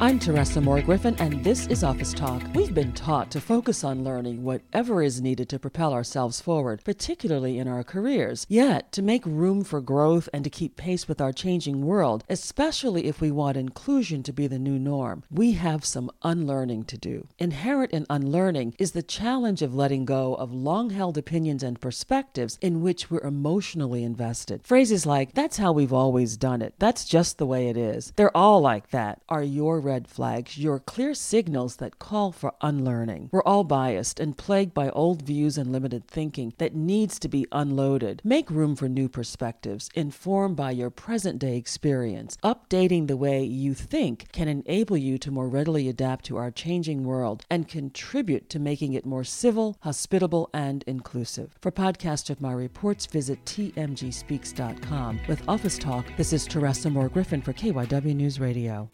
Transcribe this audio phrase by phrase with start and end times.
[0.00, 2.40] I'm Teresa Moore Griffin, and this is Office Talk.
[2.54, 7.58] We've been taught to focus on learning whatever is needed to propel ourselves forward, particularly
[7.58, 8.46] in our careers.
[8.48, 13.06] Yet, to make room for growth and to keep pace with our changing world, especially
[13.06, 17.26] if we want inclusion to be the new norm, we have some unlearning to do.
[17.40, 22.56] Inherent in unlearning is the challenge of letting go of long held opinions and perspectives
[22.60, 24.64] in which we're emotionally invested.
[24.64, 28.36] Phrases like, that's how we've always done it, that's just the way it is, they're
[28.36, 33.30] all like that, are your red flags, your clear signals that call for unlearning.
[33.32, 37.46] We're all biased and plagued by old views and limited thinking that needs to be
[37.52, 38.20] unloaded.
[38.22, 42.36] Make room for new perspectives, informed by your present day experience.
[42.44, 47.04] Updating the way you think can enable you to more readily adapt to our changing
[47.04, 51.56] world and contribute to making it more civil, hospitable, and inclusive.
[51.62, 55.20] For podcast of my reports, visit tmgspeaks.com.
[55.28, 58.90] With Office Talk, this is Teresa Moore Griffin for KYW News Radio.